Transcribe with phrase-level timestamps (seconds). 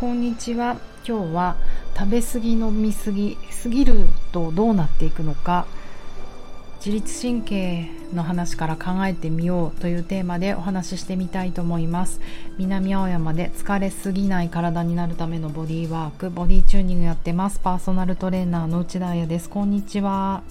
[0.00, 0.78] こんにちは。
[1.06, 1.56] 今日は
[1.94, 5.66] 食べ過ぎ飲み過ぎ過ぎるとどうなっていくのか
[6.78, 12.22] 自律神経の話から考えてみようというテーマでお話ししてみたいと思います。
[12.56, 17.58] 南青山で疲れすぎない体になるためのボディワークボディチューニングやってます。
[17.58, 19.50] パーソナルトレーナーの内田彩です。
[19.50, 20.42] こんにちは。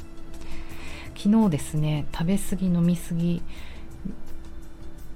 [1.18, 3.42] 昨日ですね食べ過ぎ飲み過ぎ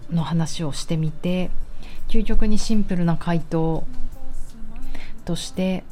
[0.09, 1.51] の話をしてみて
[2.07, 3.83] 究極にシンプルな回答
[5.25, 5.83] として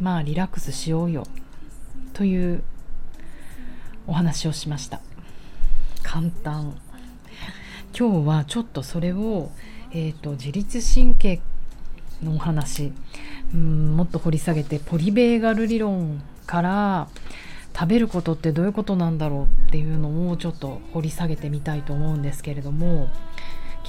[0.00, 1.26] まあリラックスしようよ
[2.12, 2.62] という
[4.06, 5.00] お話をしました。
[6.02, 6.74] 簡単。
[7.96, 9.50] 今日はちょっとそれを、
[9.92, 11.40] えーと、自律神経
[12.22, 12.92] のお話
[13.52, 17.08] うんもっと掘り下げてポリベーガル理論から
[17.74, 23.08] 食べることってどういうことなんだろうっていうのをちょっと掘り下げてみたいと思うんですけれども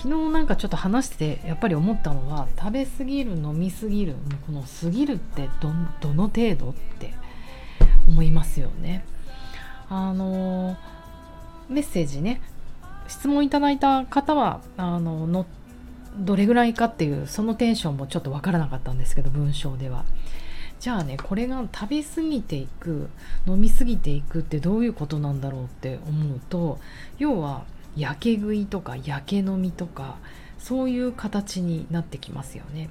[0.01, 4.15] 昨日なんかちょっと話しててやっぱり思ったのは食べ過ぎる飲み過ぎる
[4.47, 5.69] この過ぎるってど
[6.15, 7.13] の程度って
[8.07, 9.05] 思いますよね。
[9.89, 10.75] あの
[11.69, 12.41] メッセージね
[13.07, 15.45] 質問いただいた方はあのの
[16.17, 20.03] どれぐらいかっていうそのテンションもちょっと分からなかったんですけど文章では。
[20.79, 23.07] じゃあねこれが食べ過ぎていく
[23.45, 26.79] 飲み過ぎていくってどういうことなんだろうって思うと
[27.19, 30.17] 要はやけ食いとかやけ飲みとか
[30.57, 32.89] そういう形になってきますよね。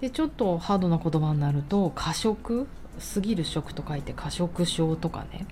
[0.00, 2.66] でちょっとハードな言葉になると過食？
[3.14, 5.46] 過ぎる食と書いて過食症とかね。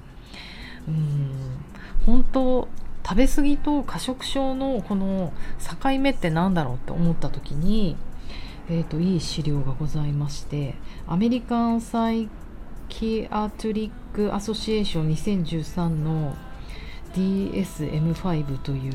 [0.88, 1.30] うん。
[2.06, 2.69] 本当
[3.05, 5.32] 食べ過ぎと過食症のこの
[5.82, 7.97] 境目って何だろうって思った時に、
[8.69, 10.75] えーと、いい資料がございまして
[11.06, 12.28] アメリカン・サイ
[12.88, 16.34] キアトリック・アソシエーション2013の
[17.14, 18.94] DSM5 という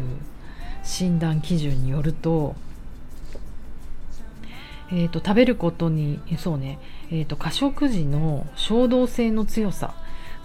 [0.84, 2.56] 診断基準によると,、
[4.92, 6.80] えーと、食べることにそうね、
[7.12, 9.96] えーと、過食時の衝動性の強さ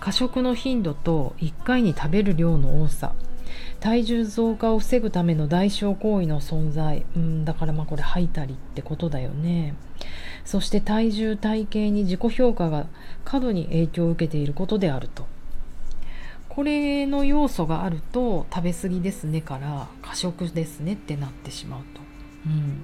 [0.00, 3.12] 過食の頻度と1回に食べる量の多さ
[3.80, 9.74] 体重増加を防ぐための代償行為の存在うんだからまあこれ吐いたりってことだよね。
[10.44, 12.86] そして体重体型に自己評価が
[13.24, 15.26] 過度に影響を受けていることであると。
[16.50, 22.00] これの要素があると食べ過ぎですねから過食ですねってなってしまうと、
[22.46, 22.82] うん、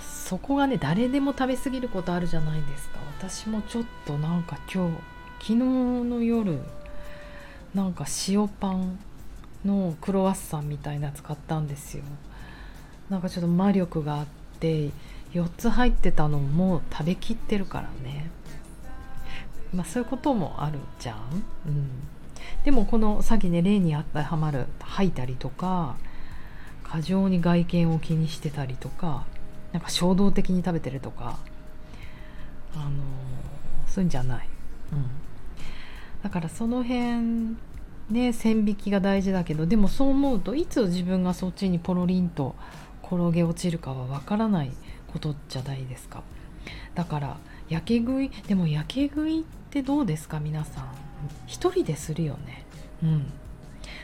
[0.00, 2.98] そこがね誰でも食べ過ぎることあるじゃないですか。
[3.18, 4.94] 私もちょっとなんか今日
[5.40, 6.60] 昨日の夜
[7.74, 8.98] なんか塩パン
[9.64, 12.04] のクロワッサンみたいなやつ買ったんですよ。
[13.10, 14.26] なんかちょっと魔力があっ
[14.60, 14.90] て
[15.32, 18.30] 4つ入ってたのも食べきってるからね。
[19.74, 21.18] まあ、そういうこともあるじゃん、
[21.66, 21.88] うん、
[22.64, 25.96] でもこのさっきね例に当てはまる吐いたりとか
[26.82, 29.26] 過剰に外見を気にしてたりとか
[29.72, 31.38] なんか衝動的に食べてるとか
[32.74, 32.90] あの
[33.86, 34.48] そういうんじゃない、
[34.92, 35.04] うん、
[36.22, 37.56] だからその辺
[38.10, 42.54] ね線引きが大事だけどでもそう思うといつ自分がそっちにポロリンと
[43.02, 44.70] 転げ落ちるかはわからない
[45.12, 46.22] ことじゃないですか。
[46.94, 47.36] だから
[47.68, 50.88] やけ食いでもやけ食いってどうですか皆さん。
[51.46, 52.64] 一人でするよね。
[53.02, 53.32] うん。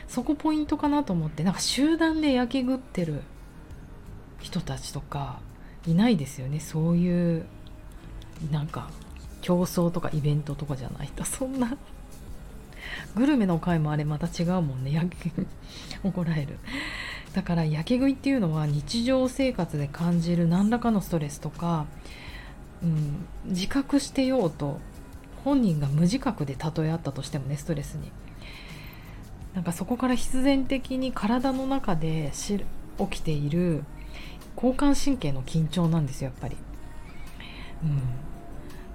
[0.07, 1.43] そこポイントかなと思って。
[1.43, 3.21] なんか集団で焼け食ってる
[4.39, 5.39] 人たちとか
[5.87, 6.59] いないですよね。
[6.59, 7.45] そういう
[8.51, 8.89] なんか
[9.41, 11.23] 競争とかイベントとかじゃないと。
[11.23, 11.77] そんな
[13.15, 14.93] グルメの回もあれまた違うもんね。
[14.93, 15.31] 焼け
[16.03, 16.59] 怒られる。
[17.33, 21.85] だから焼け食いっていうのは日常生活で感じる何らかのストレスとか、
[22.85, 24.79] うん、自覚してようと
[25.43, 28.11] 本人が無自覚で例えあったとしてもねストレスに
[29.55, 32.31] なんかそこから必然的に体の中で
[32.97, 33.83] 起きている
[34.55, 36.57] 交感神経の緊張なんですよやっぱり。
[37.83, 37.99] うん、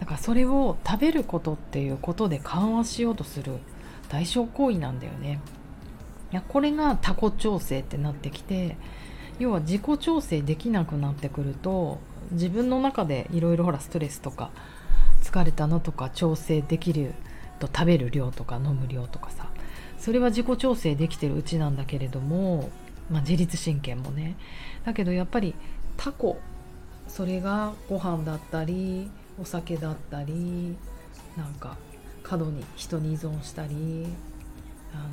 [0.00, 3.58] だからそれを食べることっていうことで緩和しようとする
[4.08, 5.40] 代償行為なんだよね。
[6.32, 8.76] いやこれが他己調整ってなってきて
[9.38, 11.98] 要は自己調整できなくなってくると
[12.32, 14.50] 自分の中でいろいろほらストレスとか
[15.22, 17.15] 疲れたのとか調整できる
[17.59, 19.50] と食べる量とか飲む量とかさ。
[20.00, 22.71] それは自己調整できてるうちなんだけれども、
[23.10, 24.34] まあ、自律神経もね。
[24.84, 25.54] だけどやっぱり
[25.98, 26.38] タコ
[27.06, 30.74] それがご飯だったりお酒だったり
[31.36, 31.77] なんか
[32.22, 34.06] 過度に人に依存したり
[34.94, 35.04] あの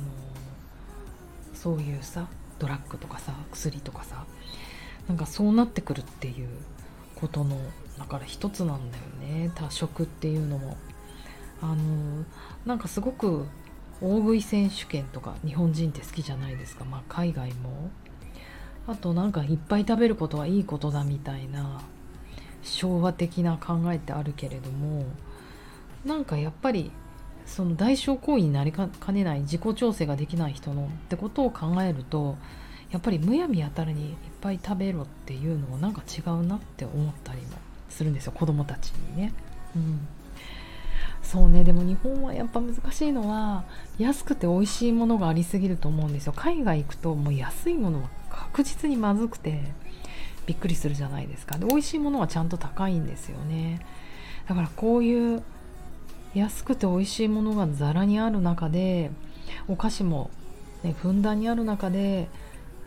[1.52, 2.28] そういうさ
[2.58, 4.24] ドラッグとかさ薬とかさ
[5.06, 6.48] なんかそうなってくるっていう
[7.20, 7.56] ことの
[7.98, 9.50] だから一つなんだよね。
[9.54, 10.76] 多色っていうのも。
[11.60, 12.24] あの
[12.64, 13.44] なんかすごく
[14.00, 16.84] 大食い選手権とか日本人って好きじゃないですか。
[16.84, 17.90] まあ海外も。
[18.86, 21.82] あとなんかいっぱい食べることはいいことだみたいな
[22.62, 25.04] 昭和的な考えってあるけれども
[26.06, 26.90] なんかやっぱり
[27.44, 32.38] その代償行為になりかねない自己調整ができない人のってことを考えると
[32.90, 37.48] やっぱりむやみやたらにいっぱい食べろっていうのはなんか違うなって思ったりも
[37.90, 39.32] するんですよ子供たちにね。
[39.76, 40.08] うん。
[41.22, 43.64] そうねでも日本はやっぱ難しいのは
[43.98, 46.32] 安くて美味しいものがありすぎると思うんですよ。
[46.34, 49.60] 海外行くともう安いものは確実にまずくて
[50.46, 51.58] びっくりするじゃないですか。
[51.58, 53.84] で美味しいものはちゃんと高いんですよね。
[54.48, 55.42] だからこういう
[56.34, 59.10] 安くて美味しいものがざらにある中で
[59.66, 60.30] お菓子も、
[60.82, 62.28] ね、ふんだんにある中で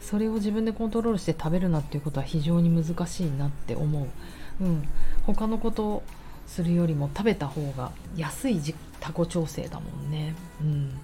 [0.01, 4.07] それを自分でコントロールして食べるなっていうことは非常に難しいなって思
[4.59, 4.87] う、うん、
[5.25, 6.03] 他のことを
[6.47, 8.75] するよりも食べた方が安い自己
[9.29, 10.99] 調整だもんね、うん、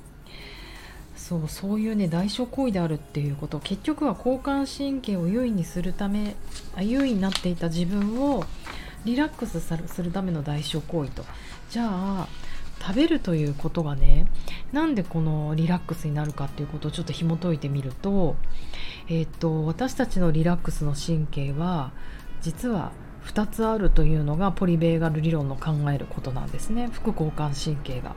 [1.15, 3.59] そうそういうね代償行為であるっていうこと。
[3.59, 6.35] 結局は交感神経を優位にするため
[6.79, 8.43] 優位になっていた自分を
[9.05, 11.23] リラックスするための代償行為と。
[11.69, 12.27] じゃあ
[12.88, 14.28] 食べるということがね
[14.72, 18.38] なんでこのリラックスになるかっていうことをちょっと紐解いてみると,、
[19.10, 21.92] えーと、私たちのリラックスの神経は
[22.42, 22.94] 実は
[23.25, 28.16] 2つあるというのがポリベーガル理論の考えることなんですね副交感神経が。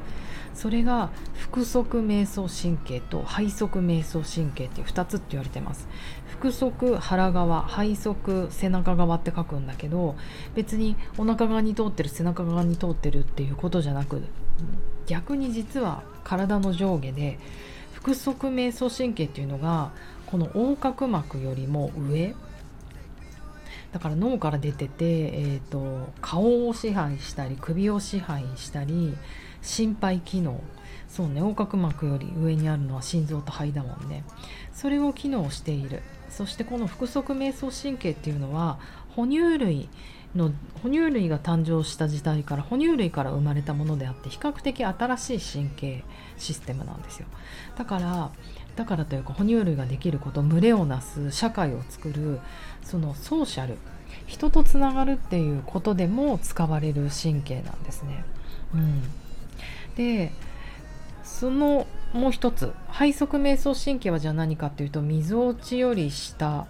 [0.53, 1.11] それが
[1.53, 5.89] 腹側瞑想神経と背側瞑想神経っていう2つって言われてます
[6.41, 10.17] 腹側腹側背側背中側って書くんだけど
[10.57, 14.23] 別にお腹側に通ってる背中側に通ってるっていうことじゃなく
[15.07, 17.39] 逆に実は体の上下で
[18.03, 19.93] 腹側瞑想神経っていうのが
[20.27, 22.35] この横隔膜よりも上。
[23.93, 29.17] だから脳から出てて、えーと、顔を支配したり首を支配したり
[29.63, 30.61] 心肺機能。
[31.09, 34.23] そうね横隔膜より上にあるのは心臓と肺だもんね。
[34.73, 36.03] それを機能している。
[36.29, 38.79] そしてこの腹側瞑想神経っていうのは
[39.17, 39.89] 哺乳類
[40.35, 46.05] の哺乳類が誕生した時代から哺乳類から生まれたものであって比較的新しい神経
[46.39, 47.27] システムなんですよ
[47.77, 48.31] だから
[48.77, 52.41] だからというか哺乳類ができること群れをなす社会を作る
[52.83, 53.77] そのソーシャル
[54.27, 58.25] 人とつながるっていうことでも使われる神経なんですね。
[58.75, 59.03] うん、
[59.97, 60.33] で
[61.25, 66.67] そのもう一つ背側瞑想神経はじゃあ何かっていうとみぞおちより下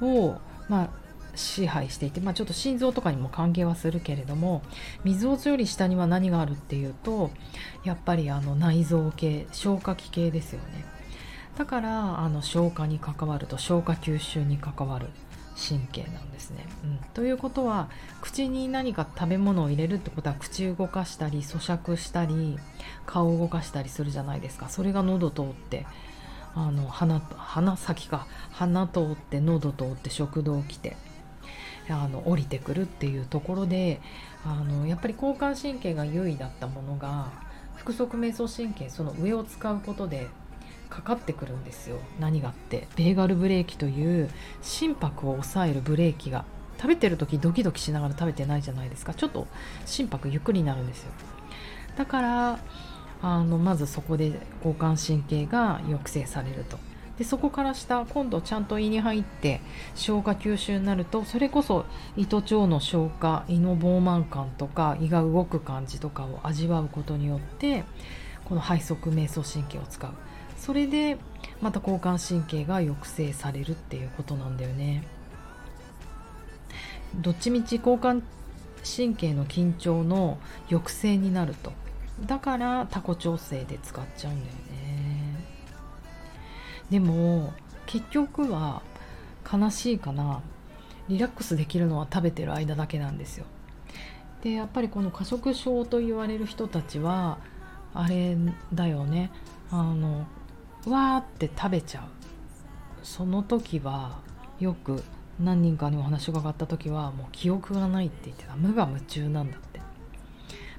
[0.00, 0.36] を、
[0.68, 0.90] まあ、
[1.36, 4.62] 支配していて、まあ、ちょっと心臓とかにも関係はするけれども
[5.04, 7.30] みぞおちより下には何があるっていうと
[7.84, 10.84] やっぱりあの内臓系消化器系ですよね。
[11.56, 15.06] だからあの消化に関わると消化吸収に関わる
[15.56, 16.66] 神経なんですね。
[16.82, 17.88] うん、ということは
[18.20, 22.58] 口に何か食べ物を入れるってことは口動かしたり咀嚼したり
[23.06, 24.68] 顔を動かしたりするじゃないですか。
[24.68, 25.86] それが喉通って
[26.56, 28.26] あの鼻鼻先か。
[28.50, 30.96] 鼻通って喉通って食道来て。
[31.88, 34.00] あの降りてくるっていうところで
[34.44, 37.30] あのやっぱり交感神経が優位だったものが
[37.76, 40.28] 腹側瞑想神経その上を使うことで
[40.88, 41.96] かかってくるんですよ。
[42.20, 42.86] 何がって。
[42.94, 44.30] ベーガルブレーキという
[44.62, 46.44] 心拍を抑えるブレーキが。
[46.76, 49.14] 食べてる時ドキドキしながら食べてないじゃないですか。
[49.14, 49.46] ちょっと
[49.86, 51.12] 心拍ゆっくりになるんですよ。
[51.96, 52.58] だから
[53.22, 56.78] あのまずそこで交感神経が抑制されると。
[57.18, 59.60] でそこから下今度ちゃんと胃に入って
[59.94, 61.84] 消化吸収になるとそれこそ
[62.16, 67.84] 胃と腸の消化胃の膨満感とか胃が動く感じとかを味わうことによって
[68.44, 70.10] この背側瞑想神経を使う。
[70.58, 71.18] それで
[71.60, 75.04] また交感神経が抑制されるっていうことなんだよね。
[77.16, 78.22] どっちみち交感
[78.84, 81.72] 神経の緊張の抑制になると。
[82.26, 84.93] だからタコ調整で使っちゃうんだよね。
[86.90, 87.52] でも
[87.86, 88.82] 結局は
[89.50, 90.40] 悲しいかな。
[91.08, 93.44] リラックスできるのは食べてる間だけなんですよ。
[94.42, 97.38] でやっぱりこの過食症と言われる人たちは
[97.92, 98.36] あれ
[98.72, 99.30] だよね。
[99.70, 100.26] あの
[100.86, 102.04] わーって食べちゃう。
[103.02, 104.18] その時は
[104.60, 105.02] よく
[105.38, 108.56] 何人かにお話が上がった時はもう記憶がないって言ってた。
[108.56, 109.80] 無我夢中なんだって。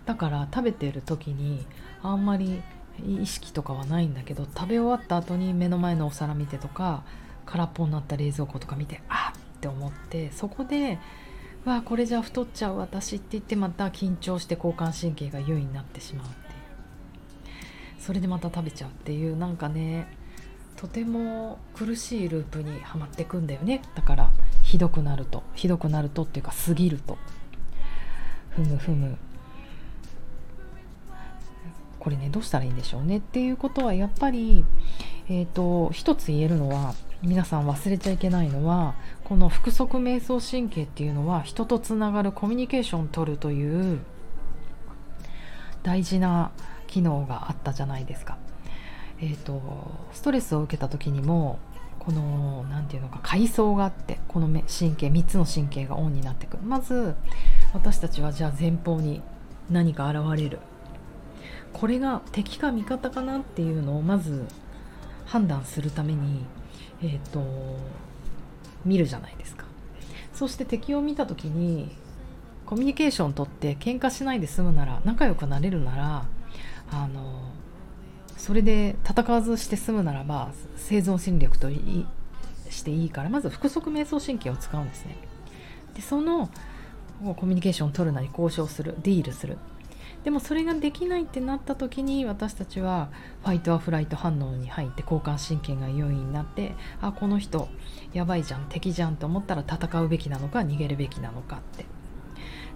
[0.05, 1.65] だから食べてる時に
[2.01, 2.62] あんまり
[3.03, 7.03] 意識とかはないんだけど食べ終わった後に目の前のお皿見てとか
[7.45, 10.99] 空っぽになった冷蔵庫とか見てあっって思ってそこで
[11.65, 16.35] わあこれじゃ太っちゃう私って言ってまた緊張して交感神経が優位になってしまうって
[17.99, 20.07] それでまた食べちゃうっていうなんかね
[20.75, 23.81] とても苦しいループにはまってくんだよね。
[23.95, 25.41] だからひどくなると。
[25.55, 27.17] ひどくなるとっていうか過ぎると。
[28.49, 29.17] ふむふむ。
[32.05, 34.63] これねどうしたらいいんでしょうねっていうことはやっぱり
[35.27, 36.93] え、ー、と一つ言えるのは
[37.24, 38.93] 皆さん忘れちゃいけないのは
[39.24, 44.01] この腹側瞑想神経っていうのは人とつながるコミュニケーションを取るという
[45.81, 46.51] 大事な
[46.85, 48.38] 機能があったじゃないですか。
[49.19, 49.59] えーと、
[50.13, 51.57] ストレスを受けた時にも
[51.97, 57.15] この何て言うのか階層があってこの神経3つの神経がオンになってくるまず
[57.74, 59.24] 私たちはじゃあ前方に
[59.71, 60.59] 何か現れる
[61.75, 64.46] これが敵か味方かなっていうのをまず
[65.25, 66.46] 判断するために
[67.01, 67.44] えっ、ー、と
[68.86, 69.65] 見るじゃないですか。
[70.34, 71.94] そして敵を見た時に
[72.65, 76.25] コミュニケーションとって喧嘩しないで済むなら仲良くなれるなら
[76.91, 77.51] あの
[78.38, 82.05] それで戦わずして済むならば生存戦略とい
[82.70, 85.17] していいからまず腹側瞑想神経を使うんですね。
[85.94, 86.50] でその
[87.36, 89.58] コミュニケーションを取るなり交渉するディールする。
[90.25, 93.10] でもそれができないってなった時に私たちは
[93.44, 97.70] ファイトアフライト反応に入って交感神経が優位になってあこの人
[98.12, 101.86] やばいじゃん敵じゃんと思ったら戦うべきなのか逃げるべきなのかって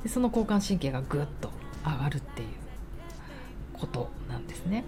[0.03, 1.50] でその交感神経がぐっと
[1.84, 2.48] 上がるっていう
[3.74, 4.84] ことなんですね。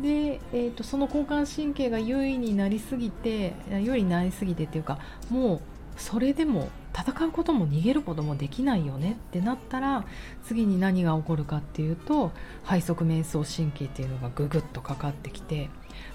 [0.00, 4.98] で、えーと、その交感神経が優位になりすぎて優位になりすぎてっていうか
[5.30, 5.60] もう
[5.96, 10.04] それでも戦うことも逃げることもできないよねってなったら
[10.44, 12.30] 次に何が起こるかっていうと
[12.68, 15.70] 背側瞑想神経っていうのがググッとかかってきて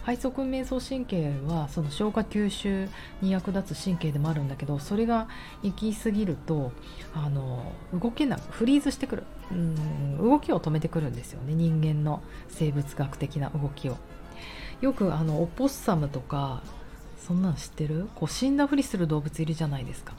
[0.06, 2.88] 背側瞑想神経はその消化吸収
[3.22, 5.28] に役立つ神経でもあるんだけどそれが
[5.64, 6.72] 行き過ぎると
[7.14, 9.24] あの動けなくフリーズしてくる。
[9.52, 11.56] うん動きを止めてくるんですよね。
[11.56, 13.98] 人間の生物学的な動きを。
[14.80, 16.62] よくあのオポッサムとか
[17.18, 18.10] そんなん知ってる？
[18.16, 20.14] こう死んだふりする動物いるじゃないですか。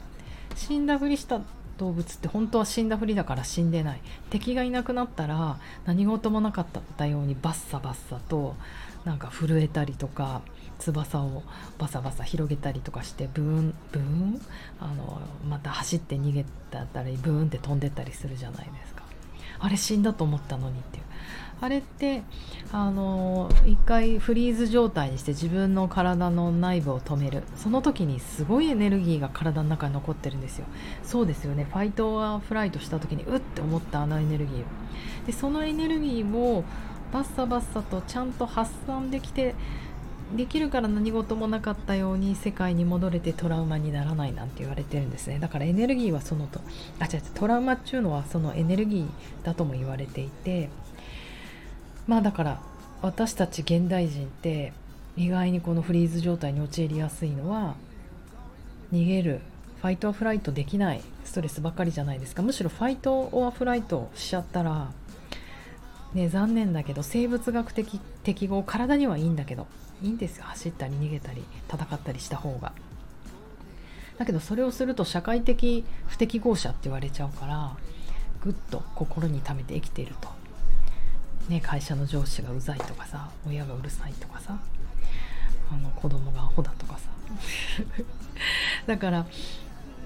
[0.55, 1.41] 死んだふりした
[1.77, 4.01] 動物って本当は死んだふりだから死んでない。
[4.29, 6.65] 敵がいなくなったら何事もなかっ
[6.97, 8.55] たようにバッサバッサと
[9.03, 10.41] なんか震えたりとか
[10.77, 11.43] 翼を
[11.79, 14.41] バサバサ広げたりとかしてブーンブーン？
[14.79, 19.01] あのまた走って逃げたりブーンって飛んでったりするじゃないですか。
[19.59, 21.00] あれ死んだと思ったのにって
[21.61, 22.23] あれって
[22.71, 27.43] あの一回フリーズ状態にして自分の体の内部を止める。
[27.55, 30.65] その時にすごいエネルギーが体の中に残ってるんですよ。
[31.03, 31.67] そうですよね。
[31.71, 36.63] ファイトアフライトした時にうって思ったあのエネルギーでそのエネルギーを
[37.13, 39.53] バッサバッサとちゃんと発散できて
[40.35, 45.39] できるから何事もなかったように世界に戻れてトラウマにならないなんて言われてるんですね。
[45.39, 46.61] だからエネルギーはそのと
[46.99, 50.69] あ違うトラウマっていうのはそのエネルギーだとも言われていて
[52.11, 52.59] まあだから
[53.01, 54.73] 私たち現代人って
[55.15, 57.75] 意外にこのフリーズ状態に陥りやすいのは
[58.91, 59.39] 逃げる
[59.81, 62.41] ファイトアフライトできないストレスばっかりじゃないですか。
[62.41, 64.91] むしろファイトオアフライトしちゃったら
[66.13, 69.67] ね残念だけど生物学的適合体にはいいんだけど
[70.03, 70.43] いいんですよ。
[70.47, 72.73] 走ったり逃げたり戦ったりした方が。
[74.17, 77.71] だけどそれをすると社会的不適合者って言われちゃうから
[78.43, 80.40] ぐっと心に溜めて生きていると。
[81.49, 84.57] ね、会社の上司がうざいとかさ親がうるさいとかさ
[85.71, 87.09] あの子供がアホだとかさ。
[88.87, 89.25] だから、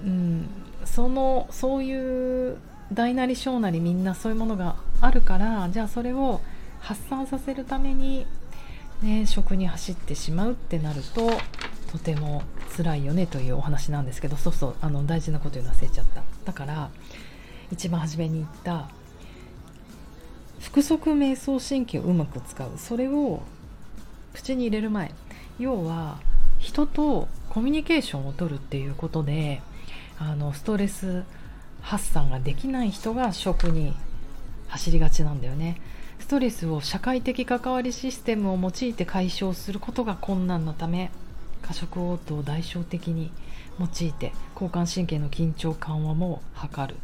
[0.04, 0.48] うん、
[0.84, 2.58] そのそういう
[2.92, 6.40] 大なり小なりみんなそういうものがあるからじゃあそれを
[6.80, 8.26] 発散させるために、
[9.02, 11.30] ね、食に走ってしまうってなると
[11.90, 12.42] とても
[12.76, 16.22] 辛いよねというお話なんですけどそうそうあの大事なこと言うの忘れちゃった。
[16.44, 16.90] だから
[17.72, 18.88] 一番初めに言った
[20.72, 22.70] 腹側瞑想神経をうまく使う。
[22.76, 23.42] それを
[24.34, 25.14] 口に入れる前
[25.58, 26.18] 要は
[26.58, 29.62] 人とコミュニケーションをとるっていうことで
[30.18, 31.24] あのストレス
[31.80, 33.94] 発散ができない人が食に
[34.68, 35.80] 走りがちなんだよね。
[36.18, 41.10] ストレスを社会的関わりシステムを用いて解消することが困難なため
[41.62, 43.30] 過食応答を代償的に
[43.78, 46.96] 用いて交感神経の緊張緩和も図る、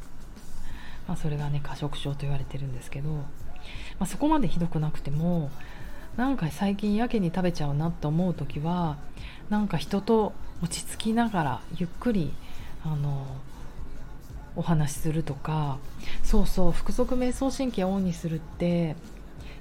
[1.06, 3.24] まあ、それがね過食症と言われてるんですけど。
[4.02, 5.48] まあ、そこまでひどくなくても
[6.16, 8.96] なんか最近やけに食べちゃうなって思う時は
[9.48, 12.32] なんか人と落ち着きながらゆっくり
[12.84, 13.24] あの
[14.56, 15.78] お話しするとか
[16.24, 18.96] そうそう腹側瞑想神経をオンにするって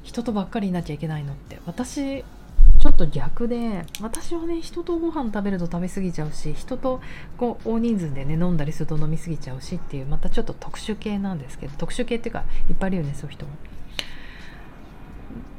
[0.01, 6.99] 人とばっかりになっちゃいけないのって私ちょっと逆で私はね人とご飯食べると食べ過ぎちゃうし人と
[7.37, 13.51] こう大人数でね飲んだりすると飲み過ぎちゃうしっていうまたちょっと特殊系なんですけど特殊系っていうかいっぱいいるよねそういう人も。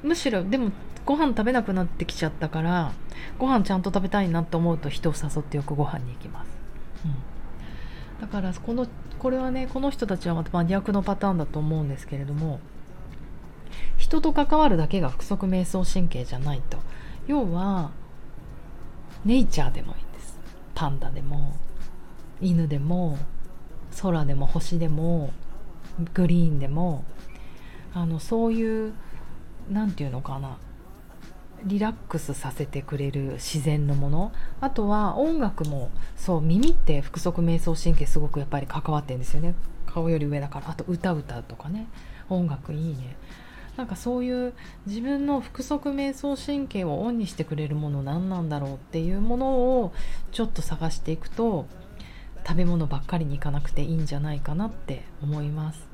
[0.03, 0.73] むしろでも
[1.05, 2.93] ご飯食べなくなってきちゃったから
[3.39, 6.49] ご飯ちゃんと食べたいなと思うと人を誘ってよくご飯に行きます、
[7.05, 8.87] うん、だからこの
[9.19, 12.61] これはねこの人たちはまた真逆のパターンだと思うんですけれども
[13.97, 16.79] 人と関わるだけが腹側瞑想神経じゃないと。
[17.27, 17.91] 要は
[19.25, 20.39] ネイチャーでもいいんです。
[20.75, 21.55] パンダでも
[22.41, 23.17] 犬でも
[24.01, 25.33] 空でも星でも
[26.15, 27.05] グリーンでも
[27.95, 28.95] あのそういう
[29.71, 30.59] 何て言うのかな。
[31.65, 34.33] リラックスさせてくれる自然のもの。
[34.61, 39.55] あとは音楽もそう耳って腹側瞑想神経すごくやっぱり関わってるんですよね。
[39.87, 40.71] 顔より上だから。
[40.71, 41.87] あと歌歌とかね。
[42.29, 43.17] 音楽いいね。
[43.77, 44.53] なんかそういう
[44.87, 49.47] 自分の腹側瞑想神経をオンにしてくれるもの何なんだろうっていうもの
[49.81, 49.93] を
[50.31, 51.67] ちょっと探していくと
[52.47, 55.89] 食べ物ばっかりに行かなくていいんじゃないかなって思います。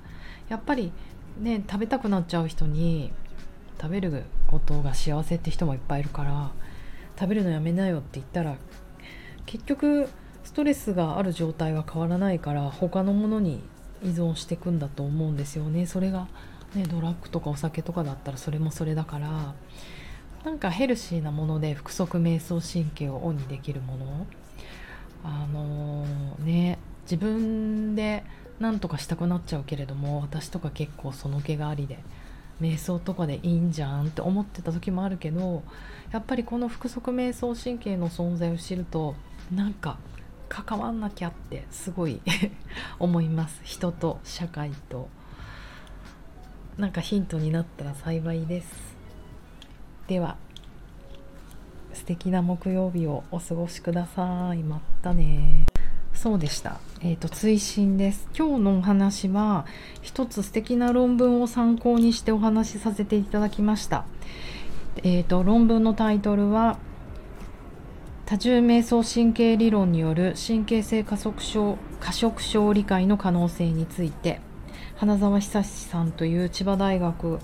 [0.48, 0.92] やっぱり
[1.38, 3.12] ね食べたくなっちゃう人に
[3.80, 6.50] 食べることが幸せって人もいっぱいいるから
[7.18, 8.56] 食べるのやめなよって言ったら
[9.46, 10.08] 結局
[10.44, 13.62] ストレスがある状態は変わらないから他のものに
[14.02, 15.86] 依存していくんだと思うんですよね。
[15.86, 16.28] それが、
[16.74, 19.54] ね、ドラッグとかお酒とかだったらそれもそれだから
[20.44, 24.26] なんかヘルシーなもので腹側瞑想神経をオンにできるもの。
[25.24, 28.24] あのー、ね自分で
[28.60, 31.98] 何とかしたくなっちゃうけれども私とか結構その気がありで。
[32.60, 35.62] 瞑想とかでいいんじゃんって思ってた時もあるけど
[36.10, 39.14] やっぱりこの腹側瞑想神経の存在を知ると
[39.54, 39.98] なんか
[40.48, 42.20] 関わんなきゃってすごい
[42.98, 43.60] 思います。
[43.64, 45.08] 人と社会と。
[46.78, 48.96] なんかヒントになったら幸いです。
[50.06, 50.36] では
[51.92, 54.62] 素敵な木曜日をお過ごしください。
[54.62, 55.66] またね。
[56.14, 56.80] そうでした。
[57.00, 58.28] えっ、ー、と追伸です。
[58.36, 59.66] 今日のお話は
[60.02, 64.04] 一つ素敵な論文を参考にしてお話しさせていただきました。
[65.04, 66.78] え、ー、と論文のタイトルは
[68.26, 74.40] 多重瞑想神経理論による神経性加速症過食症理解の可能性について
[74.96, 77.38] 花澤久志さんという千葉大学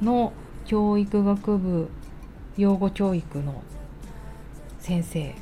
[0.00, 0.32] の
[0.66, 1.90] 教育学部
[2.56, 3.62] 養護教育の
[4.78, 5.34] 先生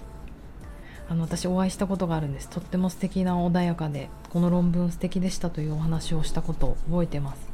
[1.13, 2.49] あの私お会いしたことがあるんです。
[2.49, 7.53] とっても素敵な穏やかでこの論文素敵でしたというお話をしたことを覚えてます。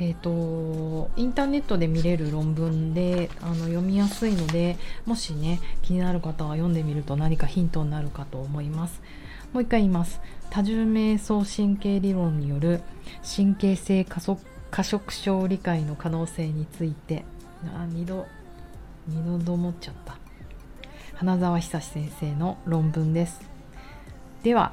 [0.00, 9.00] えーと、インターネットで見れる論文であの読みやすいのでもしね気になる方は読んでみると何かヒントになるかと思います。
[9.52, 10.20] もう一回言います。
[10.50, 12.80] 多重瞑想神経理論による
[13.22, 17.24] 神経性加速過食症理解の可能性について。
[17.72, 18.26] あ2度
[19.08, 20.18] 2度と思っちゃった。
[21.18, 23.40] 花澤久志先生の論文です。
[24.44, 24.70] では。